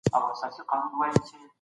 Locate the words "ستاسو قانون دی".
0.39-1.49